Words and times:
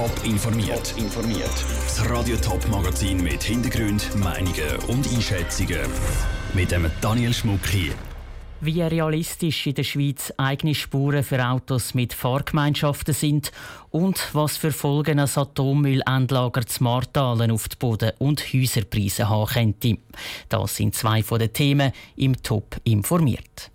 Top 0.00 0.24
informiert. 0.24 0.94
informiert. 0.96 1.52
Das 1.84 2.08
Radio 2.08 2.34
Top 2.38 2.66
Magazin 2.70 3.22
mit 3.22 3.42
Hintergrund, 3.42 4.16
Meinungen 4.16 4.76
und 4.88 5.06
Einschätzungen 5.12 5.80
mit 6.54 6.70
dem 6.70 6.90
Daniel 7.02 7.34
Schmuck 7.34 7.66
hier. 7.66 7.92
Wie 8.62 8.80
realistisch 8.80 9.66
in 9.66 9.74
der 9.74 9.82
Schweiz 9.84 10.32
eigene 10.38 10.74
Spuren 10.74 11.22
für 11.22 11.46
Autos 11.46 11.92
mit 11.92 12.14
Fahrgemeinschaften 12.14 13.12
sind 13.12 13.52
und 13.90 14.18
was 14.32 14.56
für 14.56 14.72
Folgen 14.72 15.18
ein 15.18 15.28
Atommüllendlager 15.28 16.64
zu 16.64 16.82
Martalen 16.82 17.50
auf 17.50 17.68
die 17.68 17.76
Boden- 17.76 18.12
und 18.20 18.40
Häuserpreise 18.40 19.28
haben 19.28 19.52
könnte. 19.52 19.98
Das 20.48 20.76
sind 20.76 20.94
zwei 20.94 21.22
von 21.22 21.40
den 21.40 21.52
Themen 21.52 21.92
im 22.16 22.42
Top 22.42 22.80
informiert. 22.84 23.70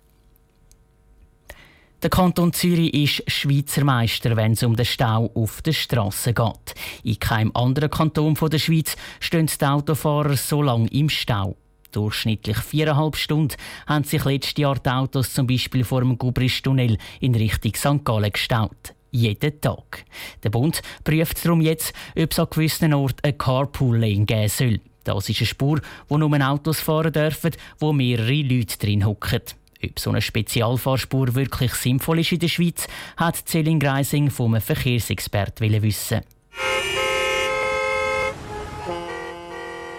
Der 2.06 2.10
Kanton 2.10 2.52
Zürich 2.52 2.94
ist 2.94 3.28
Schweizer 3.28 3.82
Meister, 3.82 4.36
wenn 4.36 4.52
es 4.52 4.62
um 4.62 4.76
den 4.76 4.86
Stau 4.86 5.28
auf 5.34 5.60
den 5.62 5.72
Strassen 5.72 6.36
geht. 6.36 6.74
In 7.02 7.18
keinem 7.18 7.50
anderen 7.52 7.90
Kanton 7.90 8.34
der 8.34 8.60
Schweiz 8.60 8.96
stehen 9.18 9.46
die 9.48 9.64
Autofahrer 9.64 10.36
so 10.36 10.62
lange 10.62 10.86
im 10.92 11.08
Stau. 11.08 11.56
Durchschnittlich 11.90 12.58
viereinhalb 12.58 13.16
Stunden 13.16 13.56
haben 13.88 14.04
sich 14.04 14.24
letztes 14.24 14.56
Jahr 14.56 14.76
die 14.76 14.88
Autos 14.88 15.34
zum 15.34 15.48
Beispiel 15.48 15.82
vor 15.82 16.02
dem 16.02 16.16
Gubristunnel 16.16 16.96
in 17.18 17.34
Richtung 17.34 17.74
St. 17.74 18.04
Gallen 18.04 18.30
gestaut. 18.30 18.94
Jeden 19.10 19.60
Tag. 19.60 20.04
Der 20.44 20.50
Bund 20.50 20.82
prüft 21.02 21.44
darum 21.44 21.60
jetzt, 21.60 21.92
ob 22.16 22.30
es 22.30 22.38
an 22.38 22.46
gewissen 22.48 22.94
Orten 22.94 23.18
eine 23.24 23.32
Carpool-Lane 23.32 24.26
geben 24.26 24.48
soll. 24.48 24.80
Das 25.02 25.28
ist 25.28 25.40
eine 25.40 25.46
Spur, 25.48 25.80
wo 26.06 26.18
nur 26.18 26.40
Autos 26.40 26.78
fahren 26.78 27.12
dürfen, 27.12 27.50
wo 27.80 27.92
mehrere 27.92 28.42
Leute 28.42 28.78
drin 28.78 29.04
hocken. 29.04 29.42
Ob 29.84 29.98
so 29.98 30.10
eine 30.10 30.22
Spezialfahrspur 30.22 31.34
wirklich 31.34 31.74
sinnvoll 31.74 32.20
ist 32.20 32.32
in 32.32 32.38
der 32.38 32.48
Schweiz, 32.48 32.86
hat 33.16 33.48
Celine 33.48 33.78
Greising 33.78 34.30
vom 34.30 34.60
Verkehrsexpert 34.60 35.60
wissen. 35.60 36.22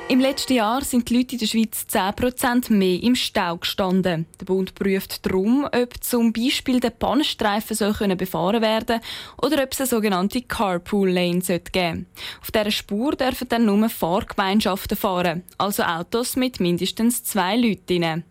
Im 0.09 0.22
letzten 0.22 0.53
Jahr 0.53 0.86
sind 0.86 1.09
die 1.09 1.17
Leute 1.17 1.33
in 1.33 1.39
der 1.39 1.47
Schweiz 1.47 1.86
10% 1.91 2.72
mehr 2.72 3.03
im 3.03 3.13
Stau 3.13 3.58
gestanden. 3.58 4.25
Der 4.39 4.45
Bund 4.45 4.73
prüft 4.73 5.25
darum, 5.25 5.66
ob 5.66 6.02
zum 6.02 6.31
Beispiel 6.31 6.80
der 6.80 6.91
Pannenstreifen 6.91 8.17
befahren 8.17 8.61
werden 8.61 9.02
oder 9.41 9.61
ob 9.61 9.73
es 9.73 9.81
eine 9.81 9.88
sogenannte 9.88 10.41
Carpool-Lane 10.44 11.41
geben 11.41 12.05
Auf 12.41 12.52
dieser 12.52 12.72
Spur 12.72 13.17
dürfen 13.17 13.50
dann 13.50 13.66
nur 13.66 13.89
Fahrgemeinschaften 13.89 14.97
fahren, 14.97 15.44
also 15.58 15.83
Autos 15.83 16.38
mit 16.38 16.61
mindestens 16.61 17.25
zwei 17.25 17.58
Leuten. 17.58 18.23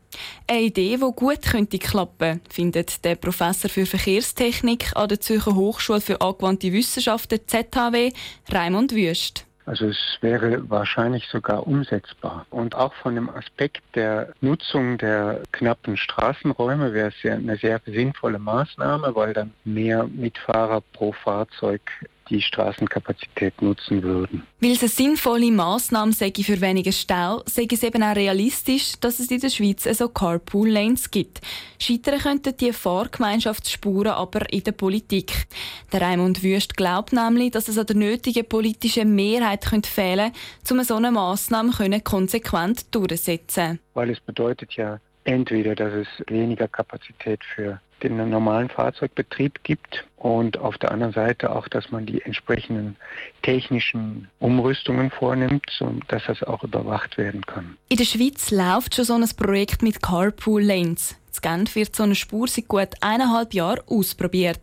Eine 0.46 0.62
Idee, 0.62 0.96
die 0.96 1.12
gut 1.14 1.42
könnte 1.42 1.78
klappen, 1.78 2.40
findet 2.48 3.04
der 3.04 3.16
Professor 3.16 3.68
für 3.68 3.84
Verkehrstechnik 3.84 4.96
an 4.96 5.10
der 5.10 5.20
Zürcher 5.20 5.54
Hochschule 5.54 6.00
für 6.00 6.22
angewandte 6.22 6.72
Wissenschaften 6.72 7.40
ZHW, 7.46 8.12
Raimund 8.48 8.94
Wüst. 8.94 9.45
Also 9.66 9.88
es 9.88 10.18
wäre 10.20 10.70
wahrscheinlich 10.70 11.26
sogar 11.26 11.66
umsetzbar. 11.66 12.46
Und 12.50 12.76
auch 12.76 12.94
von 12.94 13.16
dem 13.16 13.28
Aspekt 13.28 13.82
der 13.96 14.32
Nutzung 14.40 14.96
der 14.96 15.42
knappen 15.50 15.96
Straßenräume 15.96 16.92
wäre 16.92 17.08
es 17.08 17.22
ja 17.22 17.34
eine 17.34 17.56
sehr 17.56 17.80
sinnvolle 17.84 18.38
Maßnahme, 18.38 19.14
weil 19.14 19.34
dann 19.34 19.52
mehr 19.64 20.04
Mitfahrer 20.04 20.82
pro 20.92 21.10
Fahrzeug 21.12 21.82
die 22.28 22.42
Straßenkapazität 22.42 23.60
nutzen 23.62 24.02
würden. 24.02 24.42
Weil 24.60 24.72
es 24.72 24.80
eine 24.80 24.88
sinnvolle 24.88 25.50
Massnahme 25.52 26.12
sei 26.12 26.32
für 26.34 26.60
weniger 26.60 26.92
Stau, 26.92 27.42
sei 27.46 27.66
es 27.70 27.82
eben 27.82 28.02
auch 28.02 28.16
realistisch, 28.16 28.94
dass 29.00 29.20
es 29.20 29.30
in 29.30 29.40
der 29.40 29.50
Schweiz 29.50 29.84
so 29.84 30.08
Carpool-Lanes 30.08 31.10
gibt. 31.10 31.40
Scheitern 31.78 32.18
könnten 32.18 32.56
die 32.56 32.72
Fahrgemeinschaftsspuren 32.72 34.12
aber 34.12 34.50
in 34.52 34.64
der 34.64 34.72
Politik. 34.72 35.46
Der 35.92 36.00
Raimund 36.00 36.42
Wüst 36.42 36.76
glaubt 36.76 37.12
nämlich, 37.12 37.52
dass 37.52 37.68
es 37.68 37.78
an 37.78 37.86
der 37.86 37.96
nötigen 37.96 38.48
politischen 38.48 39.14
Mehrheit 39.14 39.66
könnte 39.66 39.90
fehlen 39.90 40.32
könnte, 40.64 40.74
um 40.74 40.82
so 40.82 40.94
eine 40.96 41.10
Massnahme 41.10 41.72
konsequent 42.02 42.94
durchzusetzen. 42.94 43.78
Weil 43.94 44.10
es 44.10 44.20
bedeutet 44.20 44.72
ja 44.72 45.00
entweder, 45.26 45.74
dass 45.74 45.92
es 45.92 46.08
weniger 46.28 46.68
Kapazität 46.68 47.40
für 47.54 47.80
den 48.02 48.28
normalen 48.28 48.68
Fahrzeugbetrieb 48.68 49.62
gibt 49.64 50.04
und 50.16 50.58
auf 50.58 50.76
der 50.78 50.92
anderen 50.92 51.12
Seite 51.12 51.50
auch, 51.54 51.66
dass 51.68 51.90
man 51.90 52.04
die 52.04 52.20
entsprechenden 52.22 52.96
technischen 53.42 54.28
Umrüstungen 54.38 55.10
vornimmt, 55.10 55.64
sodass 55.70 56.24
das 56.26 56.42
auch 56.42 56.62
überwacht 56.62 57.16
werden 57.16 57.44
kann. 57.46 57.76
In 57.88 57.96
der 57.96 58.04
Schweiz 58.04 58.50
läuft 58.50 58.94
schon 58.94 59.04
so 59.04 59.14
ein 59.14 59.28
Projekt 59.36 59.82
mit 59.82 60.02
Carpool 60.02 60.62
Lanes. 60.62 61.16
In 61.36 61.42
Genf 61.42 61.74
wird 61.74 61.94
so 61.94 62.02
eine 62.02 62.14
Spur 62.14 62.48
seit 62.48 62.68
gut 62.68 62.88
eineinhalb 63.00 63.52
Jahren 63.52 63.80
ausprobiert. 63.86 64.60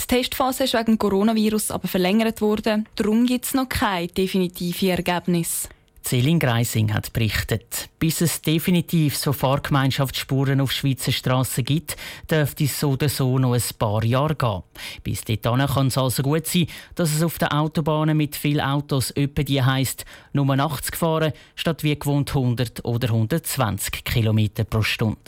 Die 0.00 0.06
Testphase 0.06 0.64
ist 0.64 0.74
wegen 0.74 0.98
Coronavirus 0.98 1.70
aber 1.70 1.88
verlängert 1.88 2.40
worden. 2.40 2.88
Darum 2.96 3.26
gibt 3.26 3.44
es 3.44 3.54
noch 3.54 3.68
kein 3.68 4.08
definitives 4.08 4.82
Ergebnis. 4.82 5.68
Celine 6.06 6.38
Greising 6.38 6.94
hat 6.94 7.12
berichtet. 7.12 7.88
Bis 7.98 8.20
es 8.20 8.40
definitiv 8.40 9.16
so 9.16 9.32
Fahrgemeinschaftsspuren 9.32 10.60
auf 10.60 10.70
Schweizer 10.70 11.10
Strassen 11.10 11.64
gibt, 11.64 11.96
dürfte 12.30 12.62
es 12.62 12.78
so 12.78 12.90
oder 12.90 13.08
so 13.08 13.40
noch 13.40 13.54
ein 13.54 13.62
paar 13.76 14.04
Jahre 14.04 14.36
gehen. 14.36 14.62
Bis 15.02 15.22
dahin 15.22 15.66
kann 15.66 15.88
es 15.88 15.98
also 15.98 16.22
gut 16.22 16.46
sein, 16.46 16.68
dass 16.94 17.12
es 17.12 17.24
auf 17.24 17.38
den 17.38 17.48
Autobahnen 17.48 18.16
mit 18.16 18.36
vielen 18.36 18.60
Autos 18.60 19.12
öppe 19.16 19.42
die 19.44 19.60
heisst, 19.60 20.04
nur 20.32 20.48
80 20.48 20.94
fahren, 20.94 21.32
statt 21.56 21.82
wie 21.82 21.98
gewohnt 21.98 22.28
100 22.28 22.84
oder 22.84 23.08
120 23.08 24.04
km 24.04 24.46
pro 24.70 24.82
Stunde. 24.82 25.18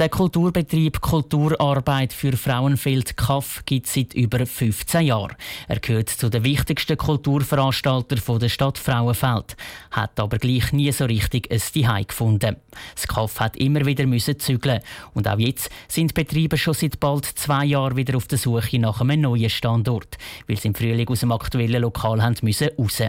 Der 0.00 0.08
Kulturbetrieb 0.08 1.02
Kulturarbeit 1.02 2.14
für 2.14 2.34
Frauenfeld 2.34 3.18
KAF 3.18 3.62
gibt 3.66 3.86
es 3.86 3.92
seit 3.92 4.14
über 4.14 4.46
15 4.46 5.02
Jahren. 5.02 5.36
Er 5.68 5.78
gehört 5.78 6.08
zu 6.08 6.30
den 6.30 6.42
wichtigsten 6.42 6.96
Kulturveranstaltern 6.96 8.38
der 8.38 8.48
Stadt 8.48 8.78
Frauenfeld, 8.78 9.58
hat 9.90 10.18
aber 10.18 10.38
gleich 10.38 10.72
nie 10.72 10.90
so 10.90 11.04
richtig 11.04 11.52
ein 11.52 11.58
Zuhause 11.58 12.04
gefunden. 12.06 12.56
Das 12.94 13.08
KAF 13.08 13.40
hat 13.40 13.58
immer 13.58 13.84
wieder 13.84 14.06
zügeln 14.38 14.80
und 15.12 15.28
auch 15.28 15.38
jetzt 15.38 15.68
sind 15.86 16.14
Betriebe 16.14 16.56
schon 16.56 16.72
seit 16.72 16.98
bald 16.98 17.26
zwei 17.26 17.66
Jahren 17.66 17.98
wieder 17.98 18.16
auf 18.16 18.26
der 18.26 18.38
Suche 18.38 18.78
nach 18.78 19.02
einem 19.02 19.20
neuen 19.20 19.50
Standort, 19.50 20.16
weil 20.48 20.56
sie 20.56 20.68
im 20.68 20.74
Frühling 20.74 21.08
aus 21.08 21.20
dem 21.20 21.32
aktuellen 21.32 21.82
Lokal 21.82 22.22
haben 22.22 22.36
müssen 22.40 22.70
raus. 22.78 23.02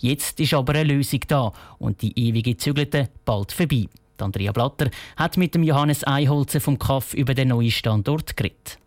Jetzt 0.00 0.40
ist 0.40 0.54
aber 0.54 0.74
eine 0.74 0.94
Lösung 0.94 1.20
da 1.28 1.52
und 1.78 2.02
die 2.02 2.18
ewige 2.18 2.56
Zügelte 2.56 3.08
bald 3.24 3.52
vorbei. 3.52 3.86
Andrea 4.22 4.52
Blatter 4.52 4.90
hat 5.16 5.36
mit 5.36 5.54
dem 5.54 5.62
Johannes 5.62 6.06
Eiholzer 6.06 6.60
vom 6.60 6.78
KAF 6.78 7.14
über 7.14 7.34
den 7.34 7.48
neuen 7.48 7.70
Standort 7.70 8.36
geredet. 8.36 8.78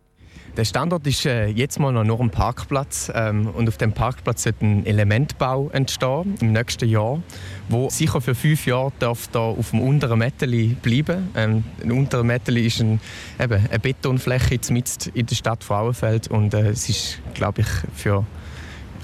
Der 0.58 0.64
Standort 0.64 1.06
ist 1.06 1.24
äh, 1.24 1.46
jetzt 1.46 1.78
mal 1.78 1.92
noch 1.92 2.02
nur 2.02 2.18
ein 2.18 2.30
Parkplatz 2.30 3.12
ähm, 3.14 3.46
und 3.46 3.68
auf 3.68 3.76
dem 3.76 3.92
Parkplatz 3.92 4.44
wird 4.44 4.60
ein 4.60 4.84
Elementbau 4.86 5.70
entstehen 5.72 6.34
im 6.40 6.50
nächsten 6.50 6.88
Jahr, 6.88 7.22
wo 7.68 7.88
sicher 7.90 8.20
für 8.20 8.34
fünf 8.34 8.66
Jahre 8.66 8.90
darf 8.98 9.28
da 9.28 9.38
auf 9.38 9.70
dem 9.70 9.80
unteren 9.80 10.18
Metteli 10.18 10.76
bleiben. 10.82 11.30
Ähm, 11.36 11.62
ein 11.80 11.92
unteren 11.92 12.26
Metteli 12.26 12.66
ist 12.66 12.80
ein, 12.80 13.00
eben, 13.38 13.68
eine 13.68 13.78
Betonfläche 13.78 14.58
mitten 14.72 15.10
in 15.14 15.26
der 15.26 15.36
Stadt 15.36 15.62
Frauenfeld 15.62 16.26
und 16.26 16.52
äh, 16.54 16.70
es 16.70 16.88
ist, 16.88 17.20
glaube 17.34 17.60
ich, 17.60 17.68
für 17.94 18.26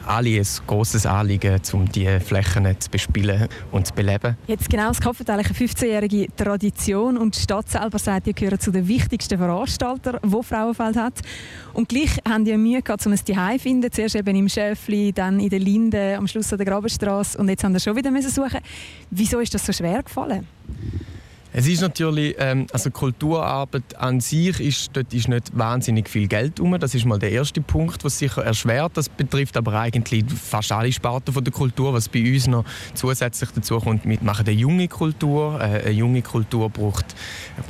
alle 0.07 0.39
ein 0.41 0.47
grosses 0.67 1.07
Anliegen, 1.07 1.61
um 1.73 1.91
diese 1.91 2.21
Flächen 2.21 2.81
zu 2.81 2.91
bespielen 2.91 3.49
und 3.73 3.87
zu 3.87 3.95
beleben. 3.95 4.37
Jetzt 4.47 4.69
genau, 4.69 4.91
es 4.91 5.01
hat 5.01 5.31
eine 5.31 5.43
15-jährige 5.43 6.29
Tradition 6.37 7.17
und 7.17 7.37
die 7.37 7.41
Stadt 7.41 7.69
selber 7.69 7.99
sagt, 7.99 8.27
ihr 8.27 8.33
gehört 8.33 8.63
zu 8.63 8.71
den 8.71 8.87
wichtigsten 8.87 9.39
Veranstaltern, 9.39 10.19
die 10.23 10.43
Frauenfeld 10.43 10.97
hat. 10.97 11.15
Und 11.73 11.89
gleich 11.89 12.19
haben 12.29 12.45
die 12.45 12.57
Mühe 12.57 12.83
gehabt, 12.83 13.07
um 13.07 13.17
Zuhause 13.17 13.57
zu 13.57 13.59
finden. 13.59 13.91
Zuerst 13.91 14.15
eben 14.15 14.37
im 14.37 14.49
Schäfli, 14.49 15.13
dann 15.13 15.41
in 15.41 15.49
der 15.49 15.61
Linde, 15.61 16.17
am 16.17 16.27
Schluss 16.27 16.53
an 16.53 16.59
der 16.59 16.67
Grabenstraße 16.67 17.39
und 17.39 17.49
jetzt 17.49 17.65
haben 17.65 17.73
wir 17.73 17.81
schon 17.81 17.97
wieder 17.97 18.11
suchen. 18.23 18.61
Wieso 19.11 19.41
ist 19.41 19.55
das 19.55 19.65
so 19.67 19.73
schwer 19.73 20.03
gefallen? 20.03 20.47
Es 21.57 21.69
ist 21.69 21.83
natürlich, 21.83 22.35
ähm, 22.41 22.67
also 22.73 22.91
Kulturarbeit 22.91 23.97
an 23.97 24.19
sich 24.19 24.59
ist, 24.59 24.91
dort 24.93 25.15
ist 25.15 25.29
nicht 25.29 25.57
wahnsinnig 25.57 26.09
viel 26.09 26.27
Geld 26.27 26.59
rum. 26.59 26.77
Das 26.81 26.97
ist 26.97 27.05
mal 27.05 27.21
der 27.21 27.31
erste 27.31 27.61
Punkt, 27.61 28.03
was 28.03 28.19
sicher 28.19 28.43
erschwert. 28.43 28.97
Das 28.97 29.09
betrifft 29.09 29.57
aber 29.57 29.75
eigentlich 29.75 30.25
fast 30.35 30.73
alle 30.73 30.91
Sparten 30.91 31.33
von 31.33 31.45
der 31.45 31.53
Kultur. 31.53 31.95
Was 31.95 32.09
bei 32.09 32.29
uns 32.29 32.49
noch 32.49 32.65
zusätzlich 32.95 33.51
dazu 33.55 33.79
kommt, 33.79 34.05
wir 34.05 34.19
machen 34.23 34.45
eine 34.45 34.57
junge 34.57 34.89
Kultur. 34.89 35.61
Äh, 35.61 35.83
eine 35.85 35.91
junge 35.93 36.23
Kultur 36.23 36.71
braucht, 36.71 37.15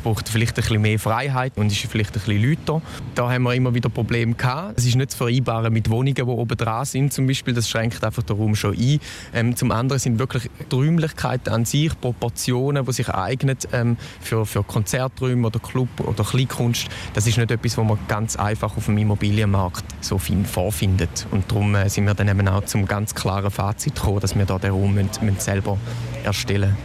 braucht 0.03 0.31
vielleicht 0.31 0.57
ein 0.57 0.63
bisschen 0.63 0.81
mehr 0.81 0.99
Freiheit 0.99 1.53
und 1.57 1.71
ist 1.71 1.83
vielleicht 1.83 2.17
ein 2.17 2.23
bisschen 2.23 2.43
lauter. 2.43 2.81
Da 3.15 3.31
haben 3.31 3.43
wir 3.43 3.55
immer 3.55 3.75
wieder 3.75 3.91
Probleme 3.91 4.33
gehabt. 4.33 4.79
Es 4.79 4.87
ist 4.87 4.97
nicht 4.97 5.11
zu 5.11 5.19
vereinbaren 5.19 5.71
mit 5.71 5.91
Wohnungen, 5.91 6.15
die 6.15 6.23
oben 6.23 6.57
dran 6.57 6.87
sind 6.87 7.13
zum 7.13 7.27
Beispiel. 7.27 7.53
Das 7.53 7.69
schränkt 7.69 8.03
einfach 8.03 8.23
den 8.23 8.37
Raum 8.39 8.55
schon 8.55 8.79
ein. 8.79 8.99
Ähm, 9.35 9.55
zum 9.55 9.73
anderen 9.73 10.01
sind 10.01 10.19
wirklich 10.19 10.49
die 10.73 10.75
Räumlichkeiten 10.75 11.53
an 11.53 11.67
sich, 11.67 11.93
Proportionen, 12.01 12.87
die 12.87 12.93
sich 12.95 13.11
eignen 13.11 13.59
ähm, 13.75 13.97
für, 14.21 14.47
für 14.47 14.63
Konzerträume 14.63 15.47
oder 15.47 15.59
Club 15.59 15.89
oder 16.01 16.25
Kleinkunst. 16.25 16.89
Das 17.13 17.27
ist 17.27 17.37
nicht 17.37 17.51
etwas, 17.51 17.77
was 17.77 17.85
man 17.85 17.99
ganz 18.09 18.37
einfach 18.37 18.77
auf 18.77 18.87
dem 18.87 18.99
Immobilienmarkt 18.99 19.85
so 20.01 20.19
viel 20.19 20.45
vorfindet. 20.45 21.27
Und 21.31 21.51
darum 21.51 21.75
äh, 21.75 21.89
sind 21.89 22.05
wir 22.07 22.15
dann 22.15 22.29
eben 22.29 22.47
auch 22.49 22.65
zum 22.65 22.87
ganz 22.87 23.15
klaren 23.15 23.51
Fazit 23.51 23.95
gekommen, 23.95 24.21
dass 24.21 24.37
wir 24.37 24.47
da 24.47 24.59
den 24.59 24.73
Raum 24.73 24.95
müssen, 24.95 25.25
müssen 25.25 25.41
selber 25.41 25.79
erstellen. 26.25 26.77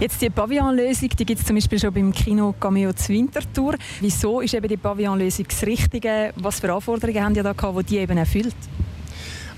Jetzt 0.00 0.20
die 0.22 0.30
Pavillonlösung, 0.30 1.10
die 1.10 1.26
gibt 1.26 1.40
es 1.40 1.46
zum 1.46 1.56
Beispiel 1.56 1.78
schon 1.78 1.92
beim 1.92 2.12
Kino 2.12 2.54
Cameo 2.58 2.90
Winterthur. 3.06 3.74
Wieso 4.00 4.40
ist 4.40 4.54
eben 4.54 4.66
die 4.66 4.76
Pavillonlösung 4.76 5.46
das 5.48 5.62
Richtige? 5.64 6.32
Was 6.36 6.60
für 6.60 6.72
Anforderungen 6.72 7.22
haben 7.22 7.34
die 7.34 7.42
da 7.42 7.52
gehabt, 7.52 7.78
die 7.80 7.84
die 7.84 7.98
eben 7.98 8.16
erfüllt? 8.16 8.54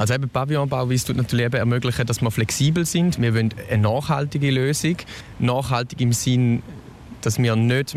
Also 0.03 0.15
eben 0.15 0.29
Pavillonbau 0.29 0.89
tut 0.89 1.17
natürlich 1.17 1.47
eben 1.47 1.55
ermöglichen, 1.55 2.05
dass 2.05 2.21
wir 2.21 2.31
flexibel 2.33 2.85
sind. 2.85 3.23
Wir 3.23 3.37
wollen 3.37 3.55
eine 3.71 3.83
nachhaltige 3.83 4.51
Lösung. 4.51 4.97
Nachhaltig 5.39 6.01
im 6.01 6.13
Sinn 6.13 6.65
dass 7.21 7.39
wir 7.39 7.55
nicht 7.55 7.95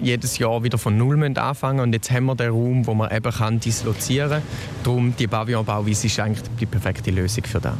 jedes 0.00 0.38
Jahr 0.38 0.64
wieder 0.64 0.76
von 0.76 0.98
Null 0.98 1.22
anfangen 1.38 1.76
müssen. 1.76 1.80
Und 1.84 1.92
jetzt 1.92 2.10
haben 2.10 2.24
wir 2.24 2.34
den 2.34 2.50
Raum, 2.50 2.84
wo 2.88 2.94
man 2.94 3.14
eben 3.14 3.30
kann 3.30 3.60
dislozieren 3.60 4.28
kann. 4.28 4.42
Darum 4.82 5.14
die 5.16 5.28
Pavillonbauweise 5.28 6.08
ist 6.08 6.18
eigentlich 6.18 6.42
die 6.58 6.66
perfekte 6.66 7.12
Lösung 7.12 7.44
für 7.44 7.60
das. 7.60 7.74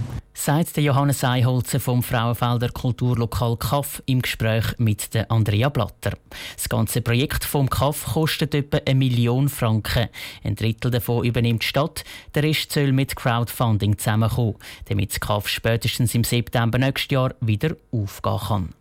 Sagt 0.47 0.77
Johannes 0.77 1.25
Eiholzer 1.25 1.81
vom 1.81 2.05
Frauenfelder 2.05 2.69
Kulturlokal 2.69 3.57
Kaff 3.57 4.01
im 4.07 4.23
Gespräch 4.23 4.79
mit 4.79 5.13
der 5.13 5.29
Andrea 5.29 5.69
Blatter. 5.71 6.13
Das 6.55 6.69
ganze 6.69 7.01
Projekt 7.01 7.43
vom 7.43 7.69
Kaff 7.69 8.05
kostet 8.13 8.55
etwa 8.55 8.79
eine 8.87 8.95
Million 8.95 9.49
Franken. 9.49 10.09
Ein 10.45 10.55
Drittel 10.55 10.93
davon 10.93 11.25
übernimmt 11.25 11.65
die 11.65 11.67
Stadt, 11.67 12.05
der 12.37 12.45
Rest 12.45 12.71
soll 12.71 12.93
mit 12.93 13.17
Crowdfunding 13.17 13.99
zusammenkommen, 13.99 14.55
damit 14.85 15.11
das 15.11 15.19
Kaff 15.19 15.49
spätestens 15.49 16.15
im 16.15 16.23
September 16.23 16.79
nächstes 16.79 17.11
Jahr 17.11 17.35
wieder 17.41 17.75
aufgehen 17.91 18.39
kann. 18.39 18.76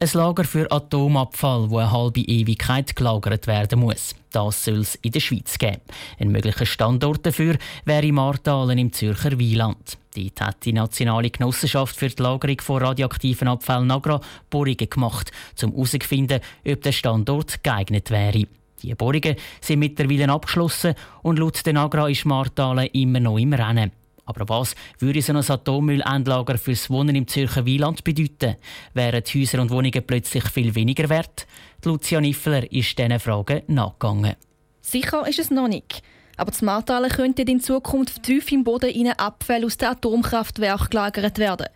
Ein 0.00 0.10
Lager 0.12 0.44
für 0.44 0.70
Atomabfall, 0.70 1.70
wo 1.70 1.78
eine 1.78 1.90
halbe 1.90 2.20
Ewigkeit 2.20 2.94
gelagert 2.94 3.48
werden 3.48 3.80
muss. 3.80 4.14
Das 4.30 4.64
soll 4.64 4.78
es 4.78 4.94
in 4.94 5.10
der 5.10 5.18
Schweiz 5.18 5.58
geben. 5.58 5.80
Ein 6.20 6.28
möglicher 6.28 6.66
Standort 6.66 7.26
dafür 7.26 7.58
wäre 7.84 8.12
Martalen 8.12 8.78
im 8.78 8.92
Zürcher 8.92 9.36
Wieland. 9.40 9.98
Dort 10.14 10.40
hat 10.40 10.64
die 10.64 10.72
Nationale 10.72 11.30
Genossenschaft 11.30 11.96
für 11.96 12.10
die 12.10 12.22
Lagerung 12.22 12.60
von 12.60 12.80
radioaktiven 12.80 13.48
Abfällen 13.48 13.88
NAGRA 13.88 14.20
Bohrungen 14.50 14.88
gemacht, 14.88 15.32
um 15.64 15.72
herauszufinden, 15.72 16.42
ob 16.64 16.80
der 16.80 16.92
Standort 16.92 17.64
geeignet 17.64 18.12
wäre. 18.12 18.46
Die 18.80 18.94
Bohrungen 18.94 19.34
sind 19.60 19.80
mittlerweile 19.80 20.30
abgeschlossen 20.30 20.94
und 21.22 21.40
laut 21.40 21.66
der 21.66 21.72
NAGRA 21.72 22.08
ist 22.08 22.24
Martalen 22.24 22.86
immer 22.92 23.18
noch 23.18 23.38
im 23.38 23.52
Rennen. 23.52 23.90
Aber 24.28 24.46
was 24.46 24.74
würde 24.98 25.22
so 25.22 25.32
ein 25.32 25.38
Atommüllendlager 25.38 26.58
fürs 26.58 26.90
Wohnen 26.90 27.16
im 27.16 27.26
Zürcher 27.26 27.64
Wieland 27.64 28.04
bedeuten? 28.04 28.56
Wären 28.92 29.22
die 29.24 29.40
Häuser 29.40 29.62
und 29.62 29.70
Wohnungen 29.70 30.06
plötzlich 30.06 30.44
viel 30.50 30.74
weniger 30.74 31.08
wert? 31.08 31.46
Die 31.82 31.88
Lucia 31.88 32.20
Niffler 32.20 32.70
ist 32.70 32.98
diesen 32.98 33.18
Fragen 33.20 33.62
nachgegangen. 33.68 34.36
Sicher 34.82 35.26
ist 35.26 35.38
es 35.38 35.50
noch 35.50 35.68
nicht. 35.68 36.02
Aber 36.36 36.50
das 36.50 36.60
Martalen 36.60 37.10
könnte 37.10 37.40
in 37.42 37.60
Zukunft 37.60 38.22
tief 38.22 38.52
im 38.52 38.64
Boden 38.64 38.90
in 38.90 39.08
Abfälle 39.08 39.64
aus 39.64 39.78
dem 39.78 39.88
Atomkraftwerk 39.88 40.90
gelagert 40.90 41.38
werden. 41.38 41.68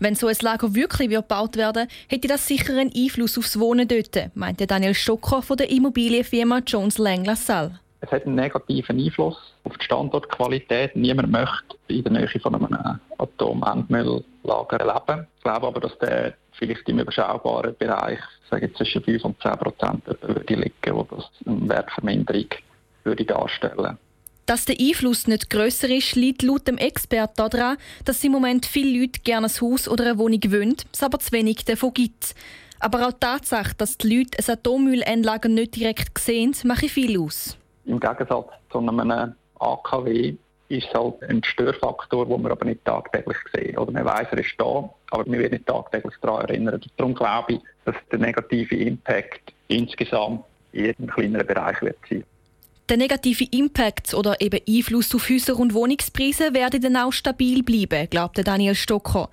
Wenn 0.00 0.16
so 0.16 0.26
ein 0.26 0.36
Lager 0.40 0.74
wirklich 0.74 1.08
gebaut 1.08 1.56
werden 1.56 1.86
hätte 2.08 2.26
das 2.26 2.48
sicher 2.48 2.76
einen 2.76 2.92
Einfluss 2.92 3.38
aufs 3.38 3.60
Wohnen 3.60 3.86
dort, 3.86 4.34
meinte 4.34 4.66
Daniel 4.66 4.94
Stocker 4.94 5.40
von 5.40 5.56
der 5.56 5.70
Immobilienfirma 5.70 6.62
Jones 6.66 6.98
Lang 6.98 7.24
LaSalle. 7.24 7.78
Es 8.04 8.10
hat 8.10 8.26
einen 8.26 8.34
negativen 8.34 8.98
Einfluss 8.98 9.36
auf 9.62 9.78
die 9.78 9.84
Standortqualität. 9.84 10.96
Niemand 10.96 11.30
möchte 11.30 11.76
in 11.86 12.02
der 12.02 12.12
Nähe 12.12 12.40
von 12.40 12.56
einem 12.56 12.98
Atomendmülllager 13.16 14.78
leben. 14.78 15.26
Ich 15.36 15.44
glaube 15.44 15.68
aber, 15.68 15.80
dass 15.80 15.96
der 16.00 16.34
vielleicht 16.52 16.88
im 16.88 16.98
überschaubaren 16.98 17.76
Bereich 17.78 18.18
sage 18.50 18.72
zwischen 18.74 19.04
5 19.04 19.24
und 19.24 19.40
10 19.40 19.52
Prozent 19.52 20.02
würde 20.06 20.54
liegen, 20.54 20.72
wo 20.96 21.04
das 21.04 21.30
eine 21.46 21.68
Wertverminderung 21.68 22.46
würde 23.04 23.24
darstellen 23.24 23.98
dass 24.44 24.64
der 24.64 24.76
Einfluss 24.78 25.28
nicht 25.28 25.50
grösser 25.50 25.88
ist, 25.88 26.16
liegt 26.16 26.42
laut 26.42 26.66
dem 26.66 26.76
Experten 26.76 27.48
daran, 27.48 27.78
dass 28.04 28.24
im 28.24 28.32
Moment 28.32 28.66
viele 28.66 29.00
Leute 29.00 29.20
gerne 29.20 29.46
ein 29.46 29.60
Haus 29.60 29.88
oder 29.88 30.04
eine 30.04 30.18
Wohnung 30.18 30.40
wollen, 30.48 30.76
es 30.92 31.02
aber 31.02 31.20
zu 31.20 31.32
wenig 31.32 31.64
davon 31.64 31.94
gibt. 31.94 32.34
Aber 32.80 33.06
auch 33.06 33.12
die 33.12 33.20
Tatsache, 33.20 33.74
dass 33.78 33.96
die 33.96 34.14
Leute 34.14 34.38
ein 34.38 34.54
Atommüllendlager 34.54 35.48
nicht 35.48 35.76
direkt 35.76 36.18
sehen, 36.18 36.54
macht 36.64 36.90
viel 36.90 37.18
aus. 37.20 37.56
Im 37.84 38.00
Gegensatz 38.00 38.48
zu 38.70 38.78
einem 38.78 39.34
AKW 39.58 40.34
ist 40.68 40.86
es 40.88 40.94
halt 40.94 41.22
ein 41.28 41.42
Störfaktor, 41.44 42.26
den 42.26 42.42
wir 42.42 42.50
aber 42.50 42.64
nicht 42.64 42.84
tagtäglich 42.84 43.36
sehen. 43.54 43.76
Oder 43.76 43.92
man 43.92 44.04
weiß, 44.04 44.28
er 44.30 44.38
ist 44.38 44.54
da, 44.56 44.88
aber 45.10 45.26
wir 45.26 45.38
werden 45.38 45.52
nicht 45.52 45.66
tagtäglich 45.66 46.14
daran 46.22 46.46
erinnern. 46.46 46.80
Darum 46.96 47.14
glaube 47.14 47.54
ich, 47.54 47.60
dass 47.84 47.94
der 48.10 48.18
negative 48.18 48.76
Impact 48.76 49.52
insgesamt 49.68 50.44
in 50.72 50.86
jedem 50.86 51.06
kleineren 51.08 51.46
Bereich 51.46 51.80
wird 51.82 51.98
sein. 52.08 52.24
Der 52.88 52.96
negative 52.96 53.46
Impact 53.52 54.12
oder 54.14 54.40
eben 54.40 54.60
Einfluss 54.68 55.14
auf 55.14 55.28
Häuser 55.28 55.58
und 55.58 55.72
Wohnungspreise 55.74 56.52
werden 56.52 56.80
dann 56.80 56.96
auch 56.96 57.12
stabil 57.12 57.62
bleiben, 57.62 58.08
glaubt 58.10 58.46
Daniel 58.46 58.74
Stocker. 58.74 59.28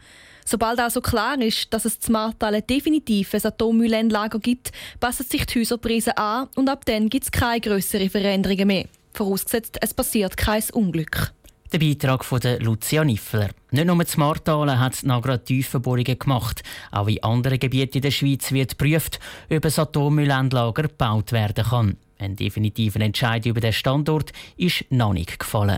Sobald 0.49 0.79
also 0.79 0.99
klar 0.99 1.39
ist, 1.39 1.71
dass 1.71 1.85
es 1.85 1.99
zum 1.99 2.13
Martalen 2.13 2.65
definitiv 2.65 3.35
ein 3.35 3.45
Atommüllendlager 3.45 4.39
gibt, 4.39 4.71
passen 4.99 5.23
sich 5.23 5.45
die 5.45 5.59
Häuserpreise 5.59 6.17
an 6.17 6.47
und 6.55 6.67
ab 6.69 6.85
dann 6.85 7.07
gibt 7.07 7.25
es 7.25 7.31
keine 7.31 7.61
grösseren 7.61 8.09
Veränderungen 8.09 8.65
mehr. 8.65 8.85
Vorausgesetzt, 9.13 9.77
es 9.79 9.93
passiert 9.93 10.37
kein 10.37 10.63
Unglück. 10.73 11.33
Der 11.71 11.77
Beitrag 11.77 12.25
von 12.25 12.41
Lucia 12.61 13.05
Niffler. 13.05 13.49
Nicht 13.69 13.85
nur 13.85 14.03
zu 14.07 14.19
Martalen 14.19 14.79
hat 14.79 15.03
Nagra 15.03 15.37
Tiefenbohrungen 15.37 16.17
gemacht. 16.17 16.63
Auch 16.89 17.07
in 17.07 17.21
anderen 17.21 17.59
Gebieten 17.59 17.97
in 17.97 18.01
der 18.01 18.09
Schweiz 18.09 18.51
wird 18.51 18.71
geprüft, 18.71 19.19
ob 19.51 19.63
ein 19.63 19.79
Atommüllendlager 19.79 20.81
gebaut 20.81 21.31
werden 21.31 21.63
kann. 21.63 21.97
Ein 22.17 22.35
definitiver 22.35 23.01
Entscheid 23.01 23.45
über 23.45 23.61
den 23.61 23.71
Standort 23.71 24.33
ist 24.57 24.85
noch 24.89 25.13
nicht 25.13 25.37
gefallen. 25.37 25.77